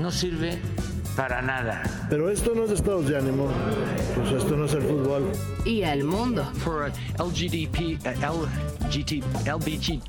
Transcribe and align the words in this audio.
no 0.00 0.10
sirve 0.10 0.58
para 1.16 1.42
nada. 1.42 1.82
Pero 2.08 2.30
esto 2.30 2.54
no 2.54 2.64
es 2.64 2.70
estados 2.70 3.06
de 3.08 3.18
ánimo, 3.18 3.48
pues 4.16 4.32
esto 4.32 4.56
no 4.56 4.64
es 4.64 4.72
el 4.74 4.82
fútbol. 4.82 5.30
Y 5.64 5.82
al 5.82 6.04
mundo. 6.04 6.44
For 6.64 6.90
LGDP, 7.18 7.98
uh, 8.06 8.46
LGT, 8.86 9.22
LBG, 9.46 10.00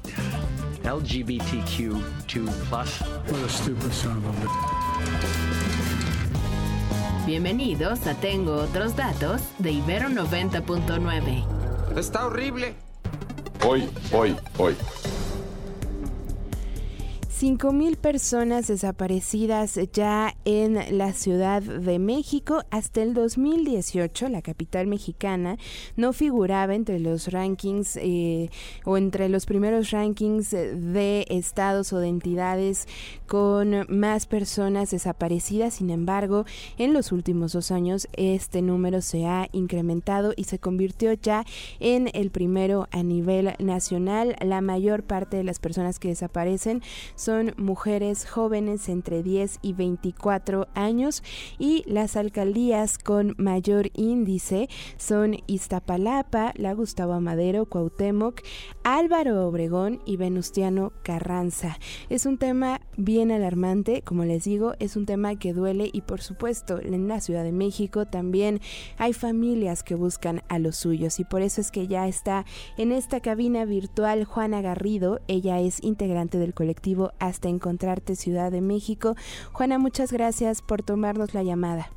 LGBTQ2+. 0.83 2.01
What 2.71 3.43
a 3.45 3.49
stupid 3.49 3.91
son 3.91 4.17
of 4.17 4.25
a 4.25 4.47
Bienvenidos 7.25 8.07
a 8.07 8.15
Tengo 8.15 8.55
otros 8.55 8.95
datos 8.95 9.41
de 9.59 9.71
Ibero 9.73 10.09
90.9. 10.09 11.45
Está 11.97 12.25
horrible. 12.25 12.73
Hoy, 13.63 13.89
hoy, 14.11 14.35
hoy. 14.57 14.75
5.000 17.41 17.97
personas 17.97 18.67
desaparecidas 18.67 19.79
ya 19.93 20.35
en 20.45 20.95
la 20.95 21.11
Ciudad 21.11 21.63
de 21.63 21.97
México. 21.97 22.61
Hasta 22.69 23.01
el 23.01 23.15
2018, 23.15 24.29
la 24.29 24.43
capital 24.43 24.85
mexicana 24.85 25.57
no 25.95 26.13
figuraba 26.13 26.75
entre 26.75 26.99
los 26.99 27.31
rankings 27.31 27.97
eh, 27.99 28.51
o 28.85 28.95
entre 28.95 29.27
los 29.27 29.47
primeros 29.47 29.89
rankings 29.89 30.51
de 30.51 31.25
estados 31.29 31.91
o 31.93 31.97
de 31.97 32.09
entidades 32.09 32.87
con 33.25 33.87
más 33.89 34.27
personas 34.27 34.91
desaparecidas. 34.91 35.73
Sin 35.73 35.89
embargo, 35.89 36.45
en 36.77 36.93
los 36.93 37.11
últimos 37.11 37.53
dos 37.53 37.71
años 37.71 38.07
este 38.13 38.61
número 38.61 39.01
se 39.01 39.25
ha 39.25 39.49
incrementado 39.51 40.33
y 40.35 40.43
se 40.43 40.59
convirtió 40.59 41.13
ya 41.13 41.43
en 41.79 42.11
el 42.13 42.29
primero 42.29 42.87
a 42.91 43.01
nivel 43.01 43.55
nacional. 43.57 44.35
La 44.41 44.61
mayor 44.61 45.01
parte 45.01 45.37
de 45.37 45.43
las 45.43 45.57
personas 45.57 45.97
que 45.97 46.09
desaparecen 46.09 46.83
son 47.15 47.30
son 47.31 47.53
mujeres 47.55 48.29
jóvenes 48.29 48.89
entre 48.89 49.23
10 49.23 49.59
y 49.61 49.71
24 49.71 50.67
años 50.73 51.23
y 51.57 51.81
las 51.87 52.17
alcaldías 52.17 52.97
con 52.97 53.35
mayor 53.37 53.89
índice 53.93 54.67
son 54.97 55.37
Iztapalapa, 55.47 56.51
la 56.57 56.73
Gustavo 56.73 57.13
Amadero, 57.13 57.67
Cuauhtémoc, 57.67 58.41
Álvaro 58.83 59.47
Obregón 59.47 60.01
y 60.05 60.17
Venustiano 60.17 60.91
Carranza. 61.03 61.79
Es 62.09 62.25
un 62.25 62.37
tema 62.37 62.81
bien 62.97 63.31
alarmante, 63.31 64.01
como 64.01 64.25
les 64.25 64.43
digo, 64.43 64.73
es 64.79 64.97
un 64.97 65.05
tema 65.05 65.37
que 65.37 65.53
duele 65.53 65.89
y 65.93 66.01
por 66.01 66.19
supuesto 66.19 66.81
en 66.81 67.07
la 67.07 67.21
Ciudad 67.21 67.45
de 67.45 67.53
México 67.53 68.07
también 68.07 68.59
hay 68.97 69.13
familias 69.13 69.83
que 69.83 69.95
buscan 69.95 70.43
a 70.49 70.59
los 70.59 70.75
suyos 70.75 71.17
y 71.21 71.23
por 71.23 71.43
eso 71.43 71.61
es 71.61 71.71
que 71.71 71.87
ya 71.87 72.09
está 72.09 72.43
en 72.75 72.91
esta 72.91 73.21
cabina 73.21 73.63
virtual 73.63 74.25
Juana 74.25 74.61
Garrido, 74.61 75.21
ella 75.29 75.61
es 75.61 75.81
integrante 75.81 76.37
del 76.37 76.53
colectivo 76.53 77.13
hasta 77.21 77.47
encontrarte 77.47 78.15
Ciudad 78.15 78.51
de 78.51 78.61
México. 78.61 79.15
Juana, 79.53 79.77
muchas 79.77 80.11
gracias 80.11 80.61
por 80.61 80.81
tomarnos 80.81 81.33
la 81.33 81.43
llamada. 81.43 81.89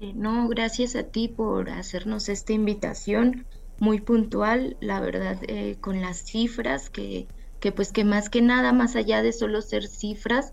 Eh, 0.00 0.12
no, 0.14 0.46
gracias 0.48 0.94
a 0.94 1.04
ti 1.04 1.28
por 1.28 1.70
hacernos 1.70 2.28
esta 2.28 2.52
invitación 2.52 3.46
muy 3.78 4.00
puntual, 4.00 4.76
la 4.80 5.00
verdad, 5.00 5.38
eh, 5.48 5.76
con 5.80 6.02
las 6.02 6.18
cifras 6.18 6.90
que, 6.90 7.26
que 7.60 7.72
pues 7.72 7.92
que 7.92 8.04
más 8.04 8.28
que 8.28 8.42
nada, 8.42 8.72
más 8.72 8.94
allá 8.94 9.22
de 9.22 9.32
solo 9.32 9.62
ser 9.62 9.86
cifras, 9.86 10.52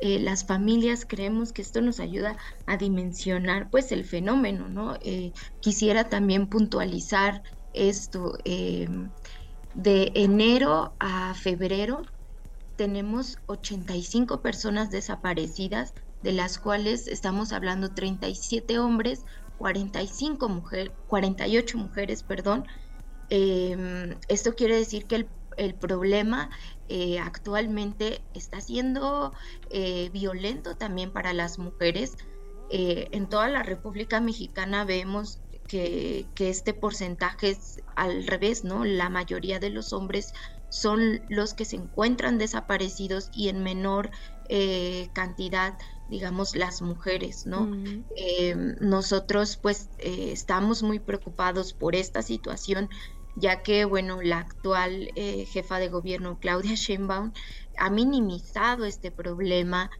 eh, 0.00 0.20
las 0.20 0.46
familias 0.46 1.04
creemos 1.08 1.52
que 1.52 1.62
esto 1.62 1.80
nos 1.80 1.98
ayuda 1.98 2.36
a 2.66 2.76
dimensionar 2.76 3.68
pues 3.68 3.90
el 3.90 4.04
fenómeno, 4.04 4.68
¿no? 4.68 4.96
quisiera 5.60 6.08
también 6.08 6.46
puntualizar 6.46 7.42
esto. 7.74 8.38
de 8.44 10.12
enero 10.14 10.92
a 10.98 11.34
febrero 11.34 12.02
tenemos 12.78 13.38
85 13.46 14.40
personas 14.40 14.90
desaparecidas, 14.90 15.92
de 16.22 16.32
las 16.32 16.58
cuales 16.58 17.08
estamos 17.08 17.52
hablando 17.52 17.90
37 17.92 18.78
hombres, 18.78 19.24
45 19.58 20.48
mujeres, 20.48 20.92
48 21.08 21.76
mujeres, 21.76 22.22
perdón. 22.22 22.66
Em, 23.30 24.16
esto 24.28 24.54
quiere 24.54 24.76
decir 24.76 25.06
que 25.06 25.26
el, 25.56 25.74
problema 25.74 26.50
eh, 26.88 27.18
actualmente 27.18 28.22
está 28.32 28.60
siendo 28.60 29.32
eh, 29.70 30.08
violento 30.12 30.76
también 30.76 31.10
para 31.10 31.32
las 31.32 31.58
mujeres. 31.58 32.16
Eh, 32.70 33.08
en 33.10 33.28
toda 33.28 33.48
la 33.48 33.64
República 33.64 34.20
Mexicana 34.20 34.84
vemos 34.84 35.40
que, 35.66 36.26
que, 36.36 36.48
este 36.48 36.74
porcentaje 36.74 37.50
es 37.50 37.82
al 37.96 38.24
revés, 38.28 38.62
¿no? 38.62 38.84
La 38.84 39.08
mayoría 39.08 39.58
de 39.58 39.70
los 39.70 39.92
hombres 39.92 40.32
son 40.68 41.22
los 41.28 41.54
que 41.54 41.64
se 41.64 41.76
encuentran 41.76 42.38
desaparecidos 42.38 43.30
y 43.32 43.48
en 43.48 43.62
menor 43.62 44.10
eh, 44.48 45.10
cantidad 45.12 45.74
digamos 46.08 46.54
las 46.54 46.80
mujeres 46.82 47.46
no 47.46 47.70
eh, 48.16 48.54
nosotros 48.80 49.58
pues 49.60 49.90
eh, 49.98 50.30
estamos 50.32 50.82
muy 50.82 50.98
preocupados 50.98 51.74
por 51.74 51.94
esta 51.94 52.22
situación 52.22 52.88
ya 53.34 53.62
que 53.62 53.84
bueno 53.84 54.20
la 54.22 54.38
actual 54.38 55.10
jefa 55.14 55.78
de 55.78 55.88
gobierno 55.88 56.38
Claudia 56.40 56.74
Sheinbaum 56.74 57.32
ha 57.78 57.90
minimizado 57.90 58.84
este 58.84 59.10
problema 59.10 59.90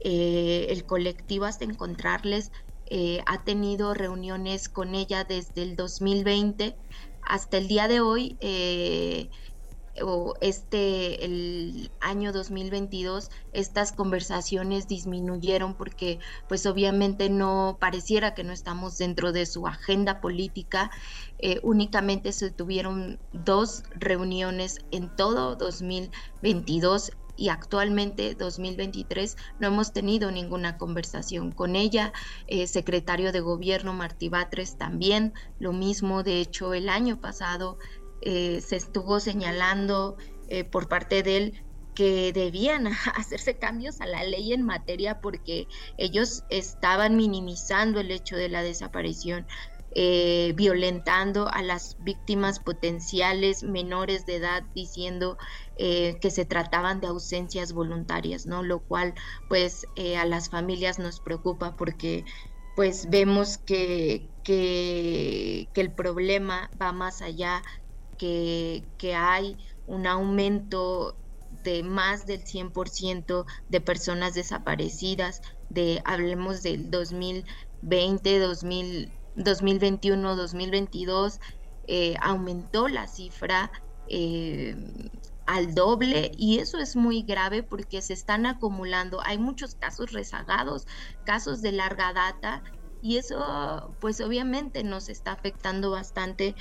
el 0.00 0.84
colectivo 0.84 1.46
hasta 1.46 1.64
encontrarles 1.64 2.50
ha 3.26 3.44
tenido 3.44 3.94
reuniones 3.94 4.68
con 4.68 4.94
ella 4.94 5.24
desde 5.24 5.62
el 5.62 5.76
2020 5.76 6.76
hasta 7.22 7.56
el 7.56 7.68
día 7.68 7.88
de 7.88 8.00
hoy 8.00 8.38
o 10.02 10.34
este 10.40 11.24
el 11.24 11.90
año 12.00 12.32
2022 12.32 13.30
estas 13.52 13.92
conversaciones 13.92 14.88
disminuyeron 14.88 15.74
porque 15.74 16.18
pues 16.48 16.66
obviamente 16.66 17.30
no 17.30 17.76
pareciera 17.80 18.34
que 18.34 18.44
no 18.44 18.52
estamos 18.52 18.98
dentro 18.98 19.32
de 19.32 19.46
su 19.46 19.66
agenda 19.66 20.20
política 20.20 20.90
eh, 21.38 21.60
únicamente 21.62 22.32
se 22.32 22.50
tuvieron 22.50 23.18
dos 23.32 23.84
reuniones 23.94 24.80
en 24.90 25.14
todo 25.14 25.56
2022 25.56 27.12
y 27.36 27.48
actualmente 27.48 28.34
2023 28.34 29.36
no 29.58 29.68
hemos 29.68 29.92
tenido 29.92 30.30
ninguna 30.30 30.78
conversación 30.78 31.52
con 31.52 31.76
ella. 31.76 32.12
Eh, 32.46 32.66
secretario 32.66 33.32
de 33.32 33.40
gobierno 33.40 33.92
Martí 33.92 34.28
Batres 34.28 34.78
también, 34.78 35.32
lo 35.58 35.72
mismo, 35.72 36.22
de 36.22 36.40
hecho 36.40 36.74
el 36.74 36.88
año 36.88 37.20
pasado 37.20 37.78
eh, 38.26 38.60
se 38.62 38.76
estuvo 38.76 39.20
señalando 39.20 40.16
eh, 40.48 40.64
por 40.64 40.88
parte 40.88 41.22
de 41.22 41.36
él 41.36 41.64
que 41.94 42.32
debían 42.32 42.86
hacerse 43.14 43.58
cambios 43.58 44.00
a 44.00 44.06
la 44.06 44.24
ley 44.24 44.52
en 44.52 44.62
materia 44.62 45.20
porque 45.20 45.68
ellos 45.98 46.42
estaban 46.48 47.16
minimizando 47.16 48.00
el 48.00 48.10
hecho 48.10 48.36
de 48.36 48.48
la 48.48 48.62
desaparición, 48.62 49.46
eh, 49.96 50.54
violentando 50.56 51.48
a 51.48 51.62
las 51.62 51.98
víctimas 52.00 52.58
potenciales 52.60 53.62
menores 53.62 54.26
de 54.26 54.36
edad, 54.36 54.64
diciendo 54.74 55.36
que 55.76 56.30
se 56.30 56.44
trataban 56.44 57.00
de 57.00 57.08
ausencias 57.08 57.72
voluntarias, 57.72 58.46
¿no? 58.46 58.62
Lo 58.62 58.78
cual, 58.80 59.14
pues, 59.48 59.86
a 60.16 60.24
las 60.24 60.48
familias 60.48 61.00
nos 61.00 61.18
preocupa 61.20 61.76
porque, 61.76 62.24
pues, 62.76 63.08
vemos 63.10 63.58
que, 63.58 64.28
que, 64.44 65.68
que 65.74 65.80
el 65.80 65.92
problema 65.92 66.70
va 66.80 66.92
más 66.92 67.22
allá 67.22 67.62
que, 68.16 68.84
hay 69.14 69.56
un 69.86 70.06
aumento 70.06 71.16
de 71.62 71.82
más 71.82 72.26
del 72.26 72.44
100% 72.44 73.44
de 73.68 73.80
personas 73.80 74.34
desaparecidas, 74.34 75.40
de 75.70 76.02
hablemos 76.04 76.62
del 76.62 76.90
2020, 76.90 78.38
2021, 79.36 80.36
2022, 80.36 81.40
aumentó 82.20 82.88
la 82.88 83.06
cifra 83.06 83.70
eh, 84.08 84.76
al 85.46 85.74
doble 85.74 86.32
y 86.38 86.58
eso 86.58 86.78
es 86.78 86.96
muy 86.96 87.22
grave 87.22 87.62
porque 87.62 88.00
se 88.00 88.14
están 88.14 88.46
acumulando, 88.46 89.20
hay 89.22 89.36
muchos 89.36 89.74
casos 89.74 90.12
rezagados, 90.12 90.86
casos 91.26 91.60
de 91.60 91.72
larga 91.72 92.14
data 92.14 92.62
y 93.02 93.18
eso 93.18 93.94
pues 94.00 94.22
obviamente 94.22 94.82
nos 94.84 95.10
está 95.10 95.32
afectando 95.32 95.90
bastante 95.90 96.54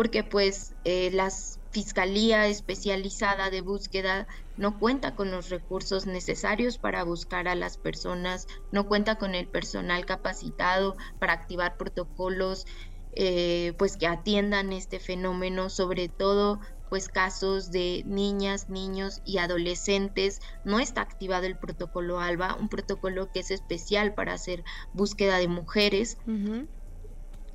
porque 0.00 0.24
pues 0.24 0.74
eh, 0.84 1.10
las 1.12 1.60
Fiscalía 1.72 2.46
Especializada 2.46 3.50
de 3.50 3.60
Búsqueda 3.60 4.26
no 4.56 4.78
cuenta 4.78 5.14
con 5.14 5.30
los 5.30 5.50
recursos 5.50 6.06
necesarios 6.06 6.78
para 6.78 7.04
buscar 7.04 7.48
a 7.48 7.54
las 7.54 7.76
personas, 7.76 8.46
no 8.72 8.88
cuenta 8.88 9.16
con 9.16 9.34
el 9.34 9.46
personal 9.46 10.06
capacitado 10.06 10.96
para 11.18 11.34
activar 11.34 11.76
protocolos 11.76 12.64
eh, 13.12 13.74
pues 13.76 13.98
que 13.98 14.06
atiendan 14.06 14.72
este 14.72 15.00
fenómeno, 15.00 15.68
sobre 15.68 16.08
todo 16.08 16.60
pues 16.88 17.10
casos 17.10 17.70
de 17.70 18.02
niñas, 18.06 18.70
niños 18.70 19.20
y 19.26 19.36
adolescentes. 19.36 20.40
No 20.64 20.80
está 20.80 21.02
activado 21.02 21.44
el 21.44 21.58
protocolo 21.58 22.20
ALBA, 22.20 22.56
un 22.58 22.70
protocolo 22.70 23.30
que 23.30 23.40
es 23.40 23.50
especial 23.50 24.14
para 24.14 24.32
hacer 24.32 24.64
búsqueda 24.94 25.36
de 25.36 25.48
mujeres. 25.48 26.16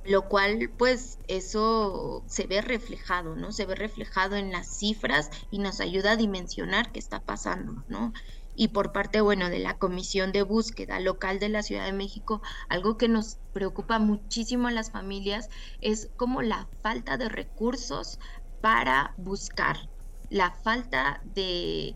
Lo 0.08 0.28
cual, 0.28 0.70
pues, 0.78 1.18
eso 1.26 2.22
se 2.26 2.46
ve 2.46 2.60
reflejado, 2.60 3.34
¿no? 3.34 3.52
Se 3.52 3.66
ve 3.66 3.74
reflejado 3.74 4.36
en 4.36 4.52
las 4.52 4.78
cifras 4.78 5.30
y 5.50 5.58
nos 5.58 5.80
ayuda 5.80 6.12
a 6.12 6.16
dimensionar 6.16 6.92
qué 6.92 6.98
está 6.98 7.20
pasando, 7.20 7.84
¿no? 7.88 8.12
y 8.56 8.68
por 8.68 8.92
parte, 8.92 9.20
bueno, 9.20 9.50
de 9.50 9.58
la 9.58 9.78
Comisión 9.78 10.32
de 10.32 10.42
Búsqueda 10.42 10.98
Local 10.98 11.38
de 11.38 11.50
la 11.50 11.62
Ciudad 11.62 11.84
de 11.84 11.92
México, 11.92 12.40
algo 12.68 12.96
que 12.96 13.08
nos 13.08 13.38
preocupa 13.52 13.98
muchísimo 13.98 14.68
a 14.68 14.72
las 14.72 14.90
familias 14.90 15.48
es 15.80 16.10
como 16.16 16.42
la 16.42 16.66
falta 16.82 17.18
de 17.18 17.28
recursos 17.28 18.18
para 18.62 19.14
buscar, 19.18 19.76
la 20.30 20.50
falta 20.50 21.20
de, 21.24 21.94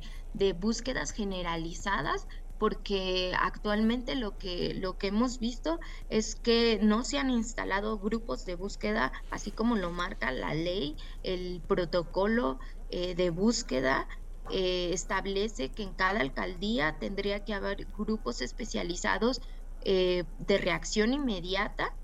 búsquedas 0.61 1.11
generalizadas 1.11 2.27
porque 2.61 3.33
actualmente 3.41 4.17
lo 4.17 4.37
que, 4.37 4.75
lo 4.75 4.99
que 4.99 5.07
hemos 5.07 5.39
visto 5.39 5.81
es 6.11 6.37
que 6.37 6.79
no 6.83 7.05
se 7.05 7.17
han 7.17 7.31
instalado 7.31 7.99
grupos 7.99 8.45
de 8.45 8.55
búsqueda, 8.55 9.13
así 9.31 9.51
como 9.51 9.77
lo 9.77 9.91
marca 9.91 10.31
la 10.31 10.53
ley, 10.53 10.99
el 11.23 11.63
protocolo 11.67 12.59
eh, 12.91 13.15
de 13.15 13.31
búsqueda 13.31 14.07
eh, 14.51 14.91
establece 14.93 15.71
que 15.73 15.85
en 15.85 15.95
cada 15.95 16.21
alcaldía 16.21 16.99
tendría 17.01 17.47
que 17.47 17.55
haber 17.55 17.87
grupos 17.97 18.43
especializados 18.43 19.41
eh, 19.81 20.25
de 20.37 20.59
reacción 20.59 21.15
inmediata 21.15 21.97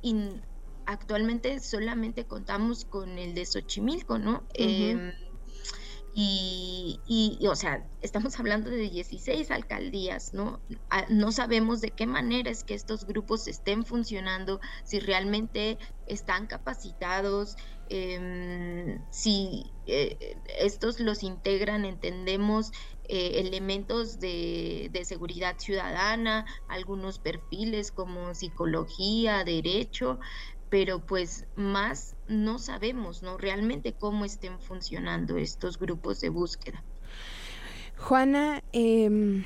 y 0.00 0.14
actualmente 0.86 1.58
solamente 1.58 2.24
contamos 2.28 2.84
con 2.84 3.18
el 3.18 3.34
de 3.34 3.46
Xochimilco, 3.46 4.20
¿no? 4.20 4.46
Em, 4.54 5.10
y, 6.16 7.00
y, 7.06 7.44
o 7.48 7.56
sea, 7.56 7.84
estamos 8.00 8.38
hablando 8.38 8.70
de 8.70 8.88
16 8.88 9.50
alcaldías, 9.50 10.32
¿no? 10.32 10.60
Ah, 10.88 11.06
no 11.08 11.32
sabemos 11.32 11.80
de 11.80 11.90
qué 11.90 12.06
manera 12.06 12.52
es 12.52 12.62
que 12.62 12.74
estos 12.74 13.04
grupos 13.04 13.48
estén 13.48 13.84
funcionando, 13.84 14.60
si 14.84 15.00
realmente 15.00 15.76
están 16.06 16.46
capacitados, 16.46 17.56
eh, 17.88 18.98
si 19.10 19.72
eh, 19.86 20.36
estos 20.58 21.00
los 21.00 21.24
integran, 21.24 21.84
entendemos 21.84 22.70
eh, 23.08 23.40
elementos 23.40 24.20
de, 24.20 24.90
de, 24.92 25.04
seguridad 25.04 25.58
ciudadana, 25.58 26.46
algunos 26.68 27.18
perfiles 27.18 27.90
como 27.90 28.34
psicología, 28.34 29.42
derecho, 29.44 30.20
pero 30.70 31.00
pues 31.00 31.46
más 31.56 32.16
no 32.28 32.58
sabemos, 32.58 33.22
¿no? 33.22 33.38
Realmente 33.38 33.92
cómo 33.92 34.24
estén 34.24 34.58
funcionando 34.60 35.36
estos 35.36 35.78
grupos 35.78 36.20
de 36.20 36.30
búsqueda. 36.30 36.82
Juana, 37.96 38.62
eh, 38.72 39.42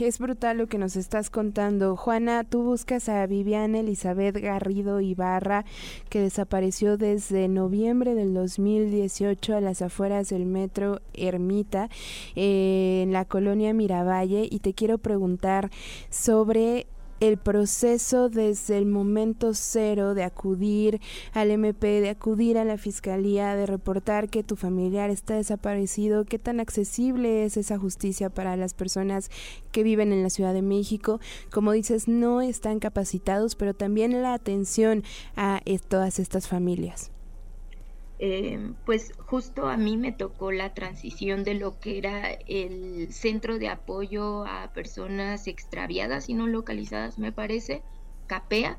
es 0.00 0.18
brutal 0.18 0.58
lo 0.58 0.66
que 0.66 0.78
nos 0.78 0.96
estás 0.96 1.30
contando. 1.30 1.96
Juana, 1.96 2.42
tú 2.42 2.62
buscas 2.62 3.08
a 3.08 3.24
Viviana 3.26 3.78
Elizabeth 3.78 4.36
Garrido 4.38 5.00
Ibarra, 5.00 5.64
que 6.08 6.20
desapareció 6.20 6.96
desde 6.96 7.46
noviembre 7.48 8.14
del 8.14 8.34
2018 8.34 9.56
a 9.56 9.60
las 9.60 9.82
afueras 9.82 10.30
del 10.30 10.46
metro 10.46 11.00
Ermita, 11.12 11.90
eh, 12.34 13.02
en 13.04 13.12
la 13.12 13.24
colonia 13.24 13.72
Miravalle, 13.72 14.48
y 14.50 14.58
te 14.60 14.74
quiero 14.74 14.98
preguntar 14.98 15.70
sobre 16.10 16.86
el 17.22 17.38
proceso 17.38 18.28
desde 18.28 18.76
el 18.78 18.84
momento 18.84 19.54
cero 19.54 20.12
de 20.14 20.24
acudir 20.24 21.00
al 21.32 21.52
MP, 21.52 22.00
de 22.00 22.10
acudir 22.10 22.58
a 22.58 22.64
la 22.64 22.78
fiscalía, 22.78 23.54
de 23.54 23.66
reportar 23.66 24.28
que 24.28 24.42
tu 24.42 24.56
familiar 24.56 25.08
está 25.08 25.34
desaparecido, 25.34 26.24
qué 26.24 26.40
tan 26.40 26.58
accesible 26.58 27.44
es 27.44 27.56
esa 27.56 27.78
justicia 27.78 28.28
para 28.28 28.56
las 28.56 28.74
personas 28.74 29.30
que 29.70 29.84
viven 29.84 30.12
en 30.12 30.24
la 30.24 30.30
Ciudad 30.30 30.52
de 30.52 30.62
México. 30.62 31.20
Como 31.52 31.70
dices, 31.70 32.08
no 32.08 32.40
están 32.40 32.80
capacitados, 32.80 33.54
pero 33.54 33.72
también 33.72 34.20
la 34.20 34.34
atención 34.34 35.04
a 35.36 35.60
todas 35.88 36.18
estas 36.18 36.48
familias. 36.48 37.12
Eh, 38.24 38.56
pues 38.86 39.12
justo 39.18 39.66
a 39.66 39.76
mí 39.76 39.96
me 39.96 40.12
tocó 40.12 40.52
la 40.52 40.74
transición 40.74 41.42
de 41.42 41.54
lo 41.54 41.80
que 41.80 41.98
era 41.98 42.30
el 42.30 43.12
centro 43.12 43.58
de 43.58 43.68
apoyo 43.68 44.46
a 44.46 44.72
personas 44.72 45.48
extraviadas 45.48 46.28
y 46.28 46.34
no 46.34 46.46
localizadas, 46.46 47.18
me 47.18 47.32
parece, 47.32 47.82
CAPEA, 48.28 48.78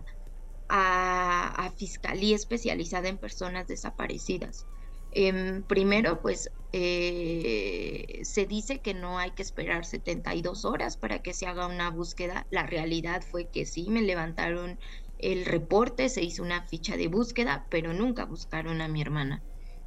a, 0.70 1.74
Fiscalía 1.76 2.38
Especializada 2.38 3.10
en 3.10 3.18
Personas 3.18 3.68
Desaparecidas. 3.68 4.66
Em, 5.12 5.62
primero, 5.64 6.22
pues 6.22 6.50
eh, 6.72 8.22
se 8.24 8.46
dice 8.46 8.80
que 8.80 8.94
no 8.94 9.20
hay 9.20 9.32
que 9.32 9.42
esperar 9.42 9.84
72 9.84 10.64
horas 10.64 10.96
para 10.96 11.22
que 11.22 11.34
se 11.34 11.48
haga 11.48 11.68
una 11.68 11.90
búsqueda. 11.90 12.48
La 12.50 12.66
realidad 12.66 13.22
fue 13.30 13.50
que 13.50 13.66
sí, 13.66 13.90
me 13.90 14.04
levantaron 14.04 14.80
el 15.32 15.46
reporte, 15.46 16.10
se 16.10 16.22
hizo 16.24 16.44
una 16.44 16.68
ficha 16.68 16.98
de 16.98 17.08
búsqueda, 17.08 17.68
pero 17.70 17.94
nunca 17.94 18.26
buscaron 18.26 18.82
a 18.82 18.88
mi 18.88 19.02
hermana. 19.02 19.44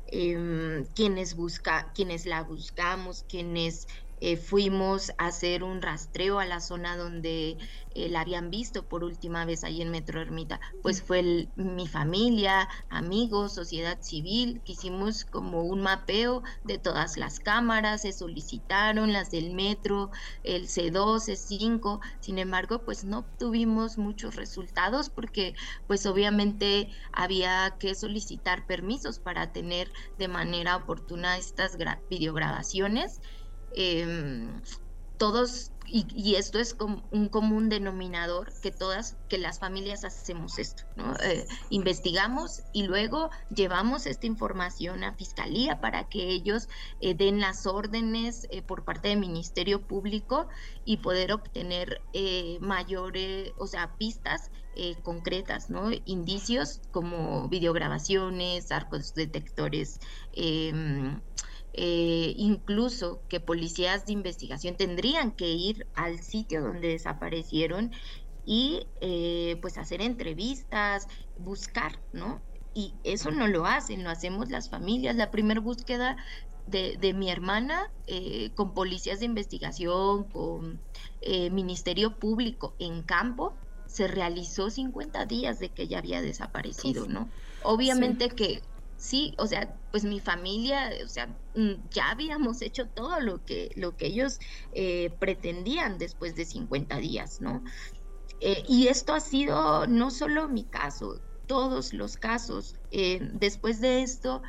Eh, 0.06 0.83
quienes, 0.94 1.35
busca, 1.35 1.93
quienes 1.94 2.27
la 2.27 2.43
buscamos, 2.43 3.25
quienes 3.29 3.87
eh, 4.21 4.37
fuimos 4.37 5.13
a 5.19 5.27
hacer 5.27 5.63
un 5.63 5.83
rastreo 5.83 6.39
a 6.39 6.47
la 6.47 6.61
zona 6.61 6.97
donde 6.97 7.59
eh, 7.95 8.09
la 8.09 8.21
habían 8.21 8.51
visto 8.51 8.89
por 8.89 9.05
última 9.05 9.45
vez 9.45 9.65
ahí 9.65 9.83
en 9.83 9.91
Metro 9.91 10.21
Ermita, 10.21 10.61
pues 10.83 11.03
fue 11.03 11.49
mi 11.57 11.87
familia, 11.87 12.69
amigos, 12.89 13.55
sociedad 13.55 13.99
civil, 14.01 14.63
que 14.65 14.73
hicimos 14.73 15.25
como 15.25 15.63
un 15.63 15.83
mapeo 15.83 16.43
de 16.65 16.79
todas 16.79 17.17
las 17.17 17.41
cámaras, 17.41 18.03
se 18.03 18.13
solicitaron 18.13 19.13
las 19.13 19.31
del 19.31 19.53
metro, 19.53 20.11
el 20.43 20.69
C2, 20.69 21.21
C5, 21.27 22.01
sin 22.21 22.39
embargo, 22.39 22.85
pues 22.85 23.05
no 23.05 23.21
obtuvimos 23.21 23.99
muchos 23.99 24.37
resultados 24.37 25.11
porque 25.11 25.55
pues 25.87 26.07
obviamente 26.07 26.89
había 27.13 27.77
que 27.79 27.95
solicitar 27.95 28.67
permisos 28.67 29.19
para 29.19 29.53
tener 29.53 29.91
de 30.19 30.29
manera 30.29 30.77
oportuna 30.77 31.37
estas 31.37 31.77
videograbaciones. 32.11 33.21
Em, 33.76 34.61
todos, 35.19 35.70
y, 35.87 36.34
esto 36.34 36.58
es 36.58 36.76
un 37.11 37.28
común 37.28 37.69
denominador, 37.69 38.53
que 38.60 38.70
todas, 38.70 39.17
que 39.29 39.39
las 39.39 39.58
familias 39.58 40.05
hacemos 40.05 40.58
esto, 40.58 40.84
¿no? 40.96 41.15
Eh, 41.22 41.46
investigamos 41.70 42.62
y 42.72 42.82
luego 42.84 43.31
llevamos 43.55 44.06
esta 44.06 44.27
información 44.27 45.05
a 45.05 45.15
fiscalía 45.15 45.81
para 45.81 46.08
que 46.08 46.29
ellos 46.29 46.69
eh, 47.01 47.15
den 47.15 47.41
las 47.41 47.67
órdenes 47.67 48.46
eh, 48.51 48.62
por 48.62 48.84
parte 48.84 49.08
del 49.08 49.20
Ministerio 49.20 49.86
Público 49.86 50.48
y 50.84 50.98
poder 50.98 51.32
obtener 51.32 52.03
mayores, 52.60 53.53
o 53.58 53.67
sea, 53.67 53.96
pistas 53.96 54.51
concretas, 55.03 55.70
¿no? 55.70 55.91
Indicios 56.05 56.82
como 56.93 57.48
videograbaciones, 57.48 58.70
arcos 58.70 59.15
detectores, 59.15 60.01
em, 60.32 61.20
eh, 61.79 62.33
incluso 62.39 63.21
que 63.29 63.39
policías 63.39 64.06
de 64.06 64.15
investigación 64.15 64.77
tendrían 64.77 65.31
que 65.31 65.51
ir 65.51 65.87
al 65.95 66.21
sitio 66.23 66.63
donde 66.63 66.89
desaparecieron 66.89 67.93
y 68.47 68.87
eh, 69.03 69.59
pues 69.61 69.77
hacer 69.77 70.01
entrevistas, 70.01 71.06
buscar, 71.39 72.01
¿no? 72.15 72.41
Y 72.73 72.95
eso 73.05 73.31
no 73.31 73.47
lo 73.47 73.67
hacen, 73.67 74.05
lo 74.05 74.11
hacemos 74.11 74.49
las 74.49 74.71
familias. 74.71 75.17
La 75.17 75.31
primera 75.31 75.61
búsqueda 75.61 76.17
de, 76.67 76.97
de, 76.99 77.13
mi 77.13 77.31
hermana 77.31 77.91
eh, 78.06 78.53
con 78.55 78.73
policías 78.73 79.21
de 79.21 79.27
investigación, 79.27 80.25
con 80.25 80.81
Ministerio 81.51 82.19
Público 82.19 82.75
en 82.79 83.03
campo, 83.03 83.55
se 83.87 84.09
realizó 84.09 84.71
50 84.71 85.27
días 85.27 85.59
de 85.59 85.71
que 85.71 85.83
ella 85.83 85.99
había 85.99 86.23
desaparecido, 86.23 87.06
¿no? 87.06 87.29
Obviamente 87.63 88.29
que 88.29 88.63
sí, 88.96 89.34
o 89.38 89.46
sea, 89.46 89.81
pues 89.91 90.05
mi 90.05 90.20
familia, 90.20 90.91
o 91.05 91.08
sea, 91.08 91.26
mm, 91.55 91.88
ya 91.91 92.10
habíamos 92.10 92.62
hecho 92.62 92.88
todo 92.88 93.20
lo 93.20 93.44
que, 93.44 93.70
lo 93.76 93.96
que 93.96 94.06
ellos 94.06 94.38
eh, 94.72 95.10
pretendían 95.20 95.98
después 95.98 96.34
de 96.34 96.44
50 96.44 96.98
días, 96.98 97.41
¿no? 97.41 97.62
Eh, 98.41 98.65
y 98.69 98.88
esto 98.88 99.15
ha 99.15 99.20
sido 99.20 99.86
no 99.86 100.10
solo 100.10 100.48
mi 100.48 100.65
caso, 100.69 101.20
todos 101.46 101.93
los 101.93 102.17
casos. 102.17 102.74
Eh, 102.91 103.20
después 103.34 103.81
de 103.81 104.03
esto, 104.03 104.43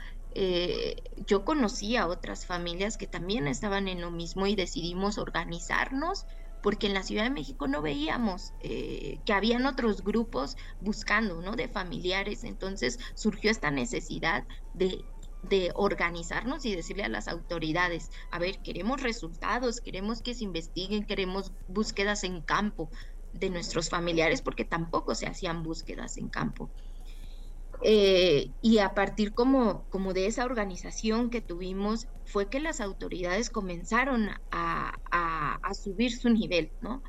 yo 1.25 1.43
conocí 1.45 1.95
a 1.95 2.05
otras 2.05 2.45
familias 2.45 2.97
que 2.97 3.07
también 3.07 3.47
estaban 3.47 3.87
en 3.87 4.01
lo 4.01 4.11
mismo 4.11 4.45
y 4.45 4.55
decidimos 4.55 5.17
organizarnos 5.17 6.25
porque 6.63 6.87
en 6.87 6.93
la 6.93 7.03
Ciudad 7.03 7.23
de 7.23 7.29
México 7.29 7.67
no 7.67 7.81
veíamos 7.81 8.53
eh, 8.61 9.19
que 9.25 9.33
habían 9.33 9.65
otros 9.65 10.03
grupos 10.03 10.57
buscando, 10.81 11.41
¿no? 11.41 11.55
De 11.55 11.67
familiares. 11.67 12.43
Entonces 12.43 12.99
surgió 13.13 13.51
esta 13.51 13.71
necesidad 13.71 14.45
de 14.73 15.03
de 15.43 15.71
organizarnos 15.75 16.65
y 16.65 16.75
decirle 16.75 17.03
a 17.03 17.09
las 17.09 17.27
autoridades, 17.27 18.11
a 18.31 18.39
ver, 18.39 18.59
queremos 18.59 19.01
resultados, 19.01 19.81
queremos 19.81 20.21
que 20.21 20.33
se 20.33 20.43
investiguen, 20.43 21.05
queremos 21.05 21.53
búsquedas 21.67 22.23
en 22.23 22.41
campo 22.41 22.89
de 23.33 23.49
nuestros 23.49 23.89
familiares, 23.89 24.41
porque 24.41 24.65
tampoco 24.65 25.15
se 25.15 25.27
hacían 25.27 25.63
búsquedas 25.63 26.17
en 26.17 26.29
campo. 26.29 26.69
Eh, 27.83 28.51
y 28.61 28.79
a 28.79 28.95
partir 28.95 29.33
como, 29.33 29.85
como 29.89 30.13
de 30.13 30.25
esa 30.25 30.45
organización 30.45 31.29
que 31.29 31.41
tuvimos, 31.41 32.07
fue 32.25 32.49
que 32.49 32.59
las 32.59 32.81
autoridades 32.81 33.49
comenzaron 33.49 34.29
a, 34.51 34.93
subir 35.73 36.11
su 36.11 36.29
nivel, 36.29 36.71
¿no? 36.81 37.01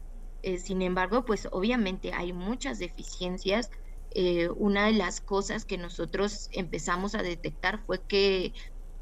Eh, 0.43 0.59
sin 0.59 0.83
embargo, 0.83 1.25
pues 1.25 1.49
obviamente 1.51 2.13
hay 2.13 2.33
muchas 2.33 2.79
deficiencias. 2.79 3.71
Eh, 4.13 4.49
una 4.57 4.87
de 4.87 4.93
las 4.93 5.21
cosas 5.21 5.65
que 5.65 5.79
nosotros 5.79 6.49
empezamos 6.53 7.15
a 7.15 7.23
detectar 7.23 7.85
fue 7.85 8.01
que 8.01 8.55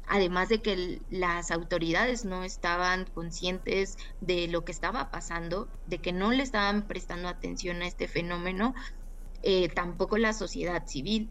además 0.07 0.49
de 0.49 0.61
que 0.61 1.01
las 1.09 1.51
autoridades 1.51 2.25
no 2.25 2.43
estaban 2.43 3.05
conscientes 3.13 3.97
de 4.21 4.47
lo 4.47 4.63
que 4.63 4.71
estaba 4.71 5.11
pasando, 5.11 5.69
de 5.85 5.99
que 5.99 6.13
no 6.13 6.31
le 6.31 6.43
estaban 6.43 6.87
prestando 6.87 7.27
atención 7.27 7.81
a 7.81 7.87
este 7.87 8.07
fenómeno, 8.07 8.73
tampoco 9.75 10.17
la 10.17 10.31
sociedad 10.31 10.87
civil. 10.87 11.29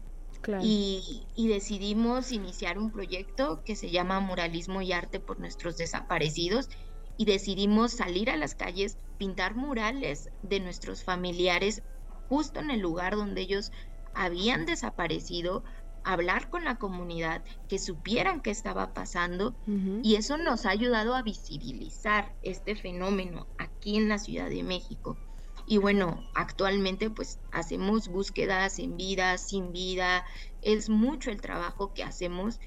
Y, 0.61 1.25
decidimos 1.35 2.31
iniciar 2.31 2.77
un 2.77 2.91
proyecto 2.91 3.63
que 3.65 3.75
se 3.75 3.89
llama 3.89 4.19
Muralismo 4.19 4.81
y 4.81 4.91
Arte 4.93 5.19
por 5.19 5.39
nuestros 5.39 5.77
desaparecidos 5.77 6.69
y 7.17 7.25
decidimos 7.25 7.91
salir 7.91 8.29
a 8.29 8.37
las 8.37 8.55
calles, 8.55 8.97
pintar 9.17 9.55
murales 9.55 10.29
de 10.43 10.59
nuestros 10.59 11.03
familiares 11.03 11.83
justo 12.29 12.59
en 12.59 12.71
el 12.71 12.79
lugar 12.79 13.15
donde 13.15 13.41
ellos 13.41 13.71
habían 14.13 14.65
desaparecido, 14.65 15.63
hablar 16.03 16.49
con 16.49 16.63
la 16.63 16.77
comunidad, 16.77 17.43
que 17.67 17.79
supieran 17.79 18.41
qué 18.41 18.49
estaba 18.51 18.93
pasando 18.93 19.55
y 20.03 20.15
eso 20.15 20.37
nos 20.37 20.65
ha 20.65 20.69
ayudado 20.69 21.15
a 21.15 21.21
visibilizar 21.21 22.33
este 22.43 22.75
fenómeno 22.75 23.47
aquí 23.57 23.97
en 23.97 24.09
la 24.09 24.17
Ciudad 24.17 24.49
de 24.49 24.63
México. 24.63 25.17
Y 25.65 25.77
bueno, 25.77 26.23
actualmente 26.33 27.09
pues 27.09 27.39
hacemos 27.51 28.07
búsquedas 28.07 28.79
en 28.79 28.95
vida, 28.95 29.37
sin 29.37 29.73
vida, 29.73 30.25
es 30.61 30.89
mucho 30.89 31.29
el 31.29 31.41
trabajo 31.41 31.93
que 31.93 32.03
hacemos. 32.03 32.59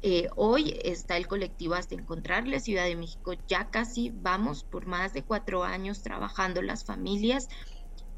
Eh, 0.00 0.28
hoy 0.36 0.78
está 0.84 1.16
el 1.16 1.26
colectivo 1.26 1.74
hasta 1.74 1.96
encontrarle 1.96 2.60
Ciudad 2.60 2.84
de 2.84 2.96
México, 2.96 3.32
ya 3.48 3.70
casi 3.70 4.10
vamos 4.14 4.64
por 4.64 4.86
más 4.86 5.12
de 5.12 5.24
cuatro 5.24 5.64
años 5.64 6.02
trabajando 6.02 6.62
las 6.62 6.84
familias 6.84 7.48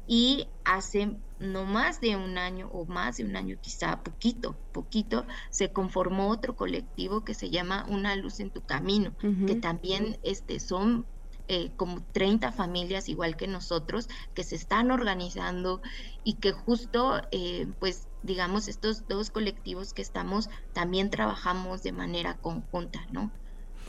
y 0.05 0.47
hace 0.63 1.17
no 1.39 1.65
más 1.65 1.99
de 1.99 2.15
un 2.15 2.37
año 2.37 2.69
o 2.71 2.85
más 2.85 3.17
de 3.17 3.25
un 3.25 3.35
año 3.35 3.57
quizá 3.61 4.03
poquito, 4.03 4.59
poquito, 4.71 5.25
se 5.49 5.73
conformó 5.73 6.29
otro 6.29 6.55
colectivo 6.55 7.23
que 7.23 7.33
se 7.33 7.49
llama 7.49 7.85
Una 7.89 8.15
Luz 8.15 8.39
en 8.39 8.51
tu 8.51 8.61
Camino, 8.63 9.15
que 9.47 9.55
también 9.55 10.19
este, 10.21 10.59
son 10.59 11.07
eh, 11.47 11.75
como 11.75 12.05
30 12.11 12.51
familias 12.51 13.09
igual 13.09 13.35
que 13.35 13.47
nosotros 13.47 14.07
que 14.35 14.43
se 14.43 14.55
están 14.55 14.91
organizando 14.91 15.81
y 16.23 16.39
que 16.39 16.51
justo 16.51 17.21
eh, 17.31 17.67
pues 17.79 18.07
digamos 18.21 18.67
estos 18.67 19.07
dos 19.07 19.31
colectivos 19.31 19.93
que 19.93 20.01
estamos 20.01 20.49
también 20.73 21.09
trabajamos 21.09 21.81
de 21.83 21.91
manera 21.91 22.37
conjunta, 22.39 23.05
¿no? 23.11 23.33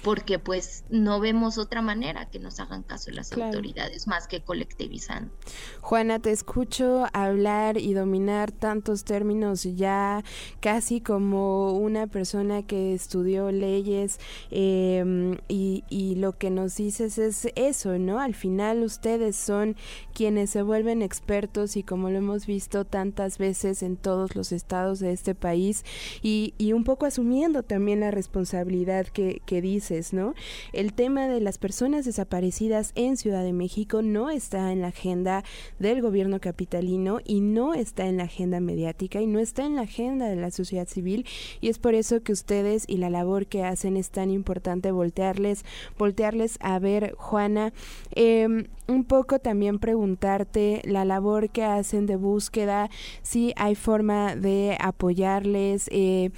Porque 0.02 0.38
pues 0.38 0.84
no 0.90 1.20
vemos 1.20 1.58
otra 1.58 1.80
manera 1.80 2.28
que 2.28 2.38
nos 2.38 2.58
hagan 2.60 2.82
caso 2.82 3.10
las 3.10 3.32
autoridades 3.32 4.06
más 4.06 4.26
que 4.26 4.42
colectivizando. 4.42 5.32
Juana, 5.80 6.18
te 6.18 6.32
escucho 6.32 7.06
hablar 7.12 7.78
y 7.78 7.94
dominar 7.94 8.50
tantos 8.50 9.04
términos 9.04 9.62
ya 9.62 10.24
casi 10.60 11.00
como 11.00 11.72
una 11.72 12.06
persona 12.08 12.64
que 12.64 12.94
estudió 12.94 13.52
leyes 13.52 14.18
em, 14.50 15.38
y, 15.48 15.84
y 15.88 16.16
lo 16.16 16.36
que 16.36 16.50
nos 16.50 16.76
dices 16.76 17.18
es 17.18 17.48
eso, 17.54 17.98
¿no? 17.98 18.18
Al 18.18 18.34
final 18.34 18.82
ustedes 18.82 19.36
son 19.36 19.76
quienes 20.14 20.50
se 20.50 20.62
vuelven 20.62 21.02
expertos 21.02 21.76
y 21.76 21.82
como 21.82 22.10
lo 22.10 22.18
hemos 22.18 22.46
visto 22.46 22.84
tantas 22.84 23.38
veces 23.38 23.82
en 23.82 23.96
todos 23.96 24.34
los 24.34 24.52
estados 24.52 24.98
de 24.98 25.12
este 25.12 25.34
país 25.34 25.84
y, 26.22 26.54
y 26.58 26.72
un 26.72 26.84
poco 26.84 27.06
asumiendo 27.06 27.62
también 27.62 28.00
la 28.00 28.10
responsabilidad 28.10 29.06
que, 29.06 29.42
que 29.46 29.60
dice 29.60 29.91
¿no? 30.12 30.34
El 30.72 30.94
tema 30.94 31.28
de 31.28 31.40
las 31.40 31.58
personas 31.58 32.04
desaparecidas 32.04 32.92
en 32.94 33.16
Ciudad 33.16 33.44
de 33.44 33.52
México 33.52 34.00
no 34.00 34.30
está 34.30 34.72
en 34.72 34.80
la 34.80 34.88
agenda 34.88 35.44
del 35.78 36.00
gobierno 36.00 36.40
capitalino 36.40 37.20
y 37.24 37.40
no 37.40 37.74
está 37.74 38.06
en 38.06 38.16
la 38.16 38.24
agenda 38.24 38.60
mediática 38.60 39.20
y 39.20 39.26
no 39.26 39.38
está 39.38 39.66
en 39.66 39.76
la 39.76 39.82
agenda 39.82 40.28
de 40.28 40.36
la 40.36 40.50
sociedad 40.50 40.88
civil 40.88 41.26
y 41.60 41.68
es 41.68 41.78
por 41.78 41.94
eso 41.94 42.22
que 42.22 42.32
ustedes 42.32 42.84
y 42.88 42.96
la 42.96 43.10
labor 43.10 43.46
que 43.46 43.64
hacen 43.64 43.96
es 43.96 44.10
tan 44.10 44.30
importante 44.30 44.90
voltearles, 44.90 45.64
voltearles 45.98 46.58
a 46.60 46.78
ver, 46.78 47.14
Juana, 47.16 47.72
em, 48.14 48.68
un 48.92 49.04
poco 49.04 49.38
también 49.38 49.78
preguntarte 49.78 50.82
la 50.84 51.04
labor 51.04 51.50
que 51.50 51.64
hacen 51.64 52.06
de 52.06 52.16
búsqueda, 52.16 52.90
si 53.22 53.52
hay 53.56 53.74
forma 53.74 54.36
de 54.36 54.76
apoyarles, 54.80 55.88
eh, 55.90 56.30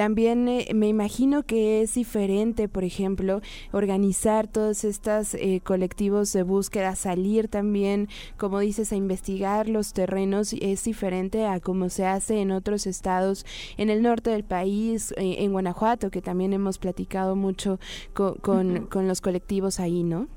también 0.00 0.48
eh, 0.48 0.66
me 0.74 0.88
imagino 0.88 1.42
que 1.42 1.82
es 1.82 1.92
diferente, 1.92 2.68
por 2.68 2.84
ejemplo, 2.84 3.42
organizar 3.70 4.48
todos 4.48 4.84
estos 4.84 5.34
eh, 5.34 5.60
colectivos 5.62 6.32
de 6.32 6.42
búsqueda, 6.42 6.96
salir 6.96 7.48
también, 7.48 8.08
como 8.38 8.60
dices, 8.60 8.92
a 8.92 8.96
investigar 8.96 9.68
los 9.68 9.92
terrenos, 9.92 10.54
es 10.54 10.84
diferente 10.84 11.44
a 11.44 11.60
como 11.60 11.90
se 11.90 12.06
hace 12.06 12.40
en 12.40 12.50
otros 12.50 12.86
estados, 12.86 13.44
en 13.76 13.90
el 13.90 14.00
norte 14.00 14.30
del 14.30 14.42
país, 14.42 15.12
eh, 15.18 15.36
en 15.40 15.52
Guanajuato, 15.52 16.10
que 16.10 16.22
también 16.22 16.54
hemos 16.54 16.78
platicado 16.78 17.36
mucho 17.36 17.78
con, 18.14 18.88
los 19.06 19.20
colectivos 19.20 19.80
ahí, 19.80 20.02
¿no? 20.02 20.28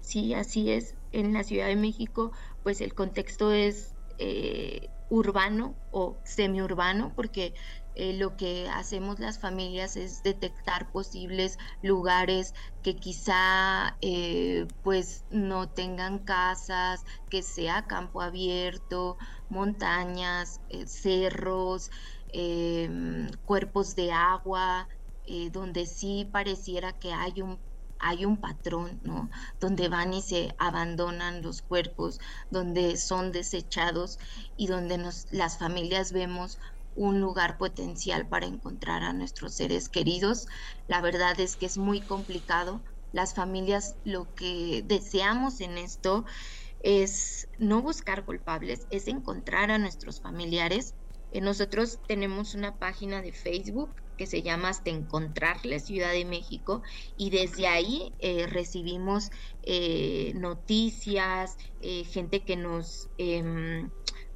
Sí, 0.00 0.32
así 0.32 0.70
es. 0.70 0.95
En 1.16 1.32
la 1.32 1.44
Ciudad 1.44 1.66
de 1.68 1.76
México, 1.76 2.32
pues 2.62 2.82
el 2.82 2.92
contexto 2.94 3.50
es 3.50 3.94
urbano 5.08 5.74
o 5.90 6.20
semiurbano, 6.24 7.12
porque 7.14 7.54
eh, 7.94 8.12
lo 8.12 8.36
que 8.36 8.68
hacemos 8.68 9.18
las 9.18 9.38
familias 9.38 9.96
es 9.96 10.22
detectar 10.22 10.90
posibles 10.92 11.56
lugares 11.80 12.52
que 12.82 12.96
quizá 12.96 13.96
eh, 14.02 14.66
pues 14.82 15.24
no 15.30 15.70
tengan 15.70 16.18
casas, 16.24 17.02
que 17.30 17.42
sea 17.42 17.86
campo 17.86 18.20
abierto, 18.20 19.16
montañas, 19.48 20.60
eh, 20.68 20.86
cerros, 20.86 21.88
em, 22.28 23.28
cuerpos 23.44 23.94
de 23.94 24.12
agua, 24.12 24.88
donde 25.50 25.86
sí 25.86 26.28
pareciera 26.32 26.92
que 26.92 27.12
hay 27.12 27.42
un 27.42 27.60
hay 27.98 28.24
un 28.24 28.36
patrón, 28.36 29.00
¿no? 29.02 29.30
Donde 29.60 29.88
van 29.88 30.14
y 30.14 30.22
se 30.22 30.54
abandonan 30.58 31.42
los 31.42 31.62
cuerpos, 31.62 32.20
donde 32.50 32.96
son 32.96 33.32
desechados 33.32 34.18
y 34.56 34.66
donde 34.66 34.98
nos, 34.98 35.26
las 35.30 35.58
familias 35.58 36.12
vemos 36.12 36.58
un 36.94 37.20
lugar 37.20 37.58
potencial 37.58 38.26
para 38.26 38.46
encontrar 38.46 39.02
a 39.02 39.12
nuestros 39.12 39.54
seres 39.54 39.88
queridos. 39.88 40.48
La 40.88 41.00
verdad 41.00 41.38
es 41.38 41.56
que 41.56 41.66
es 41.66 41.76
muy 41.78 42.00
complicado. 42.00 42.80
Las 43.12 43.34
familias 43.34 43.96
lo 44.04 44.34
que 44.34 44.82
deseamos 44.86 45.60
en 45.60 45.78
esto 45.78 46.24
es 46.80 47.48
no 47.58 47.82
buscar 47.82 48.24
culpables, 48.24 48.86
es 48.90 49.08
encontrar 49.08 49.70
a 49.70 49.78
nuestros 49.78 50.20
familiares. 50.20 50.94
Eh, 51.32 51.40
nosotros 51.40 51.98
tenemos 52.06 52.54
una 52.54 52.76
página 52.78 53.22
de 53.22 53.32
Facebook 53.32 53.90
que 54.16 54.26
se 54.26 54.42
llama 54.42 54.70
Hasta 54.70 54.90
Encontrarle 54.90 55.80
Ciudad 55.80 56.12
de 56.12 56.24
México 56.24 56.82
y 57.16 57.30
desde 57.30 57.66
ahí 57.66 58.12
eh, 58.18 58.46
recibimos 58.46 59.30
eh, 59.62 60.32
noticias, 60.36 61.56
gente 61.80 62.44
que 62.44 62.56
nos 62.56 63.08
em, 63.18 63.90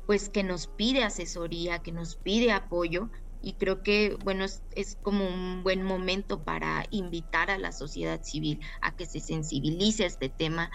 pues 0.06 0.28
que 0.28 0.42
nos 0.42 0.66
pide 0.66 1.04
asesoría, 1.04 1.80
que 1.80 1.92
nos 1.92 2.16
pide 2.16 2.52
apoyo 2.52 3.10
y 3.42 3.54
creo 3.54 3.82
que 3.82 4.16
bueno 4.22 4.44
es, 4.44 4.62
es, 4.72 4.96
como 5.02 5.26
un 5.26 5.62
buen 5.62 5.82
momento 5.82 6.42
para 6.44 6.86
invitar 6.90 7.50
a 7.50 7.58
la 7.58 7.72
sociedad 7.72 8.22
civil 8.22 8.60
a 8.80 8.96
que 8.96 9.06
se 9.06 9.20
sensibilice 9.20 10.04
a 10.04 10.08
este 10.08 10.28
tema 10.28 10.70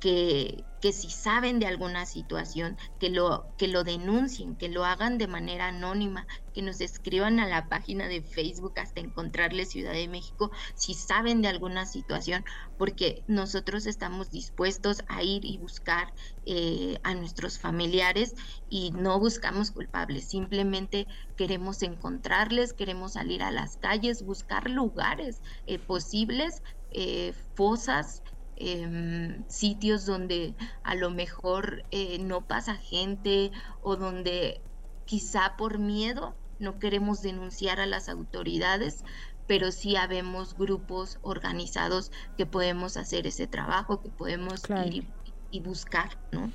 que, 0.00 0.64
que 0.80 0.92
si 0.92 1.10
saben 1.10 1.58
de 1.58 1.66
alguna 1.66 2.06
situación, 2.06 2.78
que 2.98 3.10
lo, 3.10 3.46
que 3.58 3.68
lo 3.68 3.84
denuncien, 3.84 4.56
que 4.56 4.70
lo 4.70 4.84
hagan 4.84 5.18
de 5.18 5.28
manera 5.28 5.68
anónima, 5.68 6.26
que 6.54 6.62
nos 6.62 6.80
escriban 6.80 7.38
a 7.38 7.46
la 7.46 7.68
página 7.68 8.08
de 8.08 8.22
Facebook 8.22 8.78
hasta 8.78 9.00
encontrarle 9.00 9.66
Ciudad 9.66 9.92
de 9.92 10.08
México 10.08 10.50
si 10.74 10.94
saben 10.94 11.42
de 11.42 11.48
alguna 11.48 11.84
situación, 11.84 12.44
porque 12.78 13.22
nosotros 13.28 13.86
estamos 13.86 14.30
dispuestos 14.30 15.04
a 15.08 15.22
ir 15.22 15.44
y 15.44 15.58
buscar 15.58 16.12
eh, 16.46 16.98
a 17.02 17.14
nuestros 17.14 17.58
familiares 17.58 18.34
y 18.70 18.90
no 18.92 19.20
buscamos 19.20 19.70
culpables, 19.70 20.28
simplemente 20.28 21.06
queremos 21.36 21.82
encontrarles, 21.82 22.72
queremos 22.72 23.12
salir 23.12 23.42
a 23.42 23.50
las 23.50 23.76
calles, 23.76 24.24
buscar 24.24 24.70
lugares 24.70 25.42
eh, 25.66 25.78
posibles, 25.78 26.62
eh, 26.92 27.34
fosas 27.54 28.22
Em, 28.62 29.42
sitios 29.48 30.04
donde 30.04 30.54
a 30.82 30.94
lo 30.94 31.10
mejor 31.10 31.82
eh, 31.90 32.18
no 32.18 32.46
pasa 32.46 32.74
gente 32.74 33.52
o 33.80 33.96
donde 33.96 34.60
quizá 35.06 35.56
por 35.56 35.78
miedo 35.78 36.34
no 36.58 36.78
queremos 36.78 37.22
denunciar 37.22 37.80
a 37.80 37.86
las 37.86 38.10
autoridades, 38.10 39.02
pero 39.46 39.72
sí 39.72 39.96
habemos 39.96 40.58
grupos 40.58 41.18
organizados 41.22 42.12
que 42.36 42.44
podemos 42.44 42.98
hacer 42.98 43.26
ese 43.26 43.46
trabajo, 43.46 44.02
que 44.02 44.10
podemos 44.10 44.62
ir 44.84 45.06
y 45.50 45.60
buscar, 45.60 46.18
¿no? 46.30 46.50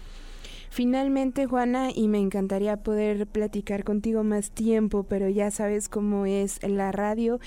Finalmente, 0.70 1.48
Juana, 1.48 1.90
y 1.92 2.08
me 2.08 2.20
encantaría 2.20 2.84
poder 2.84 3.26
platicar 3.26 3.84
contigo 3.84 4.24
más 4.24 4.52
tiempo, 4.52 5.04
pero 5.04 5.28
ya 5.28 5.50
sabes 5.50 5.90
cómo 5.90 6.28
es 6.28 6.62
la 6.62 6.92
radio. 6.92 7.40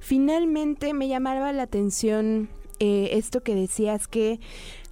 Finalmente 0.00 0.92
me 0.92 1.08
llamaba 1.08 1.52
la 1.52 1.62
atención 1.62 2.50
eh, 2.84 3.16
esto 3.16 3.42
que 3.42 3.54
decías 3.54 4.06
que 4.06 4.40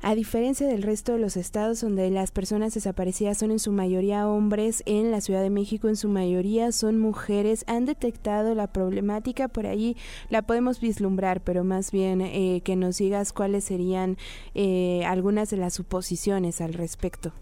a 0.01 0.15
diferencia 0.15 0.67
del 0.67 0.83
resto 0.83 1.13
de 1.13 1.19
los 1.19 1.37
estados 1.37 1.83
donde 1.83 2.11
las 2.11 2.31
personas 2.31 2.73
desaparecidas 2.73 3.37
son 3.37 3.51
en 3.51 3.59
su 3.59 3.71
mayoría 3.71 4.27
hombres, 4.27 4.83
en 4.87 5.11
la 5.11 5.21
Ciudad 5.21 5.43
de 5.43 5.51
México 5.51 5.89
en 5.89 5.97
su 5.97 6.09
mayoría 6.09 6.73
son 6.73 6.99
mujeres, 6.99 7.65
han 7.67 7.85
detectado 7.85 8.55
la 8.55 8.73
problemática, 8.73 9.49
por 9.49 9.67
ahí 9.67 9.95
la 10.31 10.41
podemos 10.41 10.81
vislumbrar, 10.81 11.43
pero 11.43 11.65
más 11.65 11.93
bien 11.93 12.23
eh, 12.23 12.63
que 12.65 12.77
nos 12.77 12.97
digas 12.97 13.35
cuáles 13.35 13.65
serían 13.65 14.17
eh, 14.55 15.05
algunas 15.05 15.51
de 15.51 15.59
las 15.59 15.75
suposiciones 15.75 16.63
al 16.63 16.73
respecto. 16.73 17.35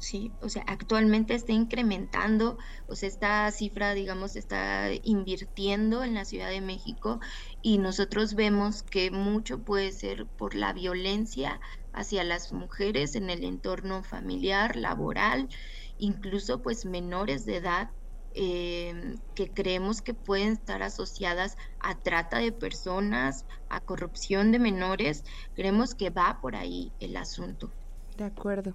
Sí, 0.00 0.36
o 0.40 0.48
sea, 0.48 0.62
actualmente 0.68 1.34
está 1.34 1.52
incrementando, 1.52 2.56
o 2.86 2.94
sea, 2.94 3.08
esta 3.08 3.50
cifra, 3.50 3.94
digamos, 3.94 4.36
está 4.36 4.90
invirtiendo 5.02 6.04
en 6.04 6.14
la 6.14 6.24
Ciudad 6.24 6.50
de 6.50 6.60
México 6.60 7.18
y 7.62 7.78
nosotros 7.78 8.34
vemos 8.34 8.82
que 8.84 9.10
mucho 9.10 9.64
puede 9.64 9.90
ser 9.92 10.26
por 10.36 10.54
la 10.54 10.72
violencia 10.72 11.60
hacia 11.92 12.22
las 12.24 12.52
mujeres 12.52 13.16
en 13.16 13.28
el 13.28 13.42
entorno 13.44 14.04
familiar, 14.04 14.76
laboral, 14.76 15.48
incluso 15.96 16.62
pues 16.62 16.84
menores 16.84 17.44
de 17.44 17.56
edad 17.56 17.88
eh, 18.30 18.94
que 19.34 19.52
creemos 19.52 20.00
que 20.02 20.14
pueden 20.14 20.52
estar 20.52 20.82
asociadas 20.82 21.56
a 21.80 22.00
trata 22.02 22.38
de 22.38 22.52
personas, 22.52 23.46
a 23.68 23.80
corrupción 23.80 24.52
de 24.52 24.60
menores, 24.60 25.24
creemos 25.54 25.94
que 25.96 26.10
va 26.10 26.38
por 26.40 26.54
ahí 26.56 26.94
el 27.00 27.16
asunto. 27.16 27.77
De 28.18 28.24
acuerdo, 28.24 28.74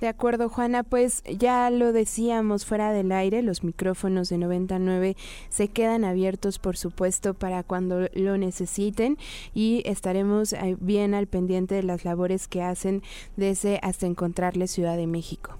de 0.00 0.08
acuerdo 0.08 0.48
Juana, 0.48 0.82
pues 0.82 1.22
ya 1.38 1.70
lo 1.70 1.92
decíamos 1.92 2.66
fuera 2.66 2.92
del 2.92 3.12
aire, 3.12 3.40
los 3.40 3.62
micrófonos 3.62 4.30
de 4.30 4.38
99 4.38 5.16
se 5.48 5.68
quedan 5.68 6.02
abiertos 6.02 6.58
por 6.58 6.76
supuesto 6.76 7.34
para 7.34 7.62
cuando 7.62 8.08
lo 8.14 8.36
necesiten 8.36 9.16
y 9.54 9.84
estaremos 9.86 10.54
eh, 10.54 10.76
bien 10.80 11.14
al 11.14 11.28
pendiente 11.28 11.76
de 11.76 11.84
las 11.84 12.04
labores 12.04 12.48
que 12.48 12.62
hacen 12.62 13.04
desde 13.36 13.78
hasta 13.80 14.06
encontrarle 14.06 14.66
Ciudad 14.66 14.96
de 14.96 15.06
México. 15.06 15.56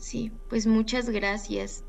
Sí, 0.00 0.32
pues 0.48 0.66
muchas 0.66 1.08
gracias. 1.08 1.84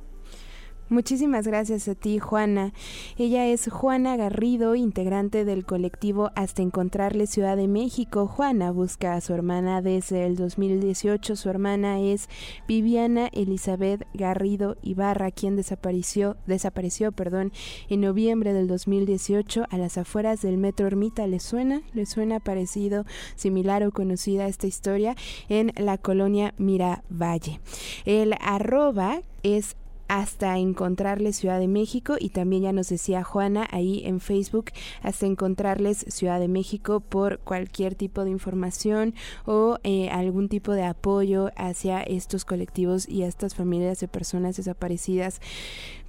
Muchísimas 0.90 1.46
gracias 1.46 1.90
a 1.90 1.96
ti, 1.96 2.18
Juana. 2.18 2.72
Ella 3.18 3.46
es 3.46 3.68
Juana 3.70 4.16
Garrido, 4.16 4.74
integrante 4.74 5.44
del 5.44 5.66
colectivo 5.66 6.32
Hasta 6.34 6.62
Encontrarle 6.62 7.28
Ciudad 7.28 7.58
de 7.58 7.68
México. 7.68 8.26
Juana 8.26 8.72
busca 8.72 9.16
a 9.16 9.20
su 9.20 9.34
hermana 9.34 9.82
desde 9.82 10.26
el 10.26 10.38
2018. 10.38 11.36
Su 11.36 11.50
hermana 11.50 12.00
es 12.00 12.30
Viviana 12.70 13.28
Elizabeth 13.34 14.08
Garrido 14.14 14.78
Ibarra, 14.82 15.32
quien 15.32 15.58
desapareció, 15.58 16.38
desapareció 16.46 17.12
perdón, 17.12 17.52
en 17.90 18.00
noviembre 18.00 18.54
del 18.54 18.70
2018 18.70 19.66
a 19.70 19.78
las 19.78 19.98
afueras 19.98 20.42
del 20.42 20.58
Metro 20.58 20.88
Ermita. 20.88 21.28
¿Le 21.28 21.42
suena? 21.42 21.82
¿Le 21.94 22.06
suena 22.06 22.40
parecido, 22.40 23.06
similar 23.36 23.84
o 23.84 23.92
conocida 23.92 24.48
esta 24.48 24.68
historia? 24.68 25.18
En 25.50 25.74
la 25.76 25.98
colonia 25.98 26.54
Miravalle. 26.58 27.60
El 28.06 28.36
arroba 28.40 29.22
es 29.44 29.76
hasta 30.08 30.58
encontrarles 30.58 31.38
Ciudad 31.38 31.60
de 31.60 31.68
México 31.68 32.16
y 32.20 32.30
también 32.30 32.64
ya 32.64 32.74
nos 32.74 32.90
decía 32.90 33.24
Juana 33.24 33.68
ahí 33.72 34.04
en 34.06 34.20
Facebook 34.20 34.72
hasta 35.02 35.26
encontrarles 35.26 36.06
Ciudad 36.10 36.40
de 36.40 36.48
México 36.48 37.00
por 37.00 37.40
cualquier 37.40 37.96
tipo 37.96 38.24
de 38.24 38.32
información 38.32 39.14
o 39.46 39.78
eh, 39.84 40.10
algún 40.10 40.50
tipo 40.50 40.74
de 40.74 40.84
apoyo 40.84 41.52
hacia 41.56 42.02
estos 42.02 42.46
colectivos 42.46 43.08
y 43.08 43.24
a 43.24 43.28
estas 43.28 43.56
familias 43.56 44.00
de 44.00 44.08
personas 44.08 44.58
desaparecidas 44.58 45.42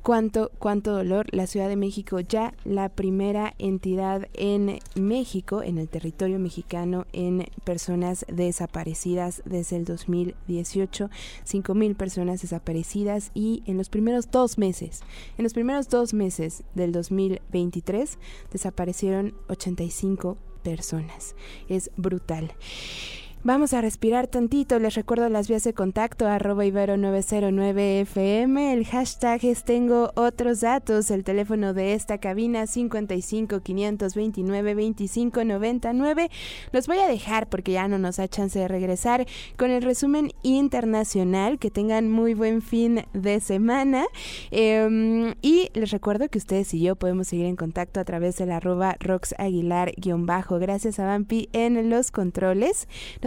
cuánto, 0.03 0.51
cuánto 0.59 0.93
dolor. 0.93 1.27
La 1.31 1.47
Ciudad 1.47 1.69
de 1.69 1.77
México 1.77 2.21
ya 2.21 2.55
la 2.65 2.89
primera 2.89 3.55
entidad 3.59 4.29
en 4.35 4.79
México, 4.95 5.63
en 5.63 5.79
el 5.79 5.89
territorio 5.89 6.39
mexicano, 6.39 7.07
en 7.13 7.47
personas 7.65 8.25
desaparecidas 8.29 9.43
desde 9.45 9.77
el 9.77 9.85
2018, 9.85 11.11
5 11.45 11.75
mil 11.75 11.95
personas 11.95 12.43
desaparecidas 12.43 13.31
y 13.35 13.63
en 13.67 13.77
los 13.77 13.89
primeros 13.89 14.31
dos 14.31 14.59
meses, 14.59 15.03
en 15.37 15.45
los 15.45 15.55
primeros 15.55 15.89
dos 15.89 16.15
meses 16.15 16.63
del 16.75 16.93
2023 16.93 18.19
desaparecieron 18.53 19.35
85 19.49 20.37
personas. 20.63 21.35
Es 21.69 21.91
brutal. 21.97 22.53
Vamos 23.45 23.73
a 23.73 23.81
respirar 23.81 24.27
tantito. 24.27 24.81
Les 24.81 24.97
recuerdo 24.97 25.29
las 25.29 25.47
vías 25.47 25.63
de 25.63 25.73
contacto 25.73 26.27
arroba 26.27 26.67
ibero909fm. 26.67 28.73
El 28.73 28.85
hashtag 28.85 29.45
es 29.45 29.63
tengo 29.63 30.11
otros 30.17 30.63
datos. 30.63 31.13
El 31.13 31.23
teléfono 31.23 31.73
de 31.73 31.95
esta 31.95 32.19
cabina 32.19 32.67
55 32.67 33.61
529 33.61 34.75
25 34.75 35.45
99. 35.45 36.31
Los 36.73 36.89
voy 36.89 36.99
a 36.99 37.07
dejar 37.07 37.49
porque 37.49 37.71
ya 37.73 37.87
no 37.87 37.99
nos 37.99 38.17
da 38.17 38.27
chance 38.27 38.59
de 38.59 38.67
regresar 38.67 39.25
con 39.57 39.71
el 39.71 39.83
resumen 39.83 40.33
internacional. 40.43 41.61
Que 41.61 41.71
tengan 41.71 42.11
muy 42.11 42.35
buen 42.35 42.61
fin 42.61 43.05
de 43.13 43.39
semana. 43.39 44.07
Em, 44.51 45.37
y 45.43 45.69
les 45.75 45.93
recuerdo 45.93 46.29
que 46.29 46.39
ustedes 46.39 46.75
y 46.75 46.81
yo 46.81 46.97
podemos 46.97 47.29
seguir 47.29 47.47
en 47.47 47.55
contacto 47.55 48.01
a 48.01 48.05
través 48.05 48.37
del 48.37 48.51
arroba 48.51 48.97
roxaguilar-bajo. 48.99 50.59
Gracias 50.59 50.99
a 50.99 51.05
Vampi 51.05 51.49
en 51.53 51.89
los 51.89 52.11
controles. 52.11 52.89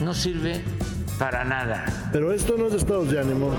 no 0.00 0.14
sirve 0.14 0.62
para 1.18 1.44
nada. 1.44 1.84
Pero 2.12 2.32
esto 2.32 2.56
no 2.56 2.66
es 2.66 2.74
estados 2.74 3.10
de 3.10 3.20
ánimo, 3.20 3.50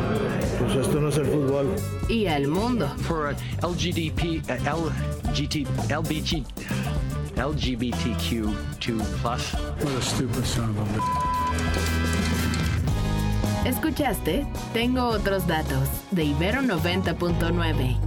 pues 0.59 0.75
esto 0.75 1.01
no 1.01 1.09
es 1.09 1.17
el 1.17 1.25
fútbol. 1.25 1.75
Y 2.07 2.25
el 2.25 2.47
mundo. 2.47 2.87
For 2.99 3.35
LGDP, 3.61 4.43
LGT, 4.47 5.67
LBG, 5.89 6.45
LGBTQ2+. 7.35 8.53
What 9.83 9.93
a 9.97 10.01
stupid 10.01 10.45
son 10.45 10.69
of 10.69 10.77
a 10.79 10.85
Escuchaste 13.65 14.47
Tengo 14.73 15.03
otros 15.05 15.45
datos 15.45 15.89
de 16.11 16.23
Ibero 16.23 16.61
90.9. 16.61 17.97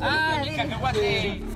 ¡Ah, 0.00 0.42
cacahuate! 0.56 1.55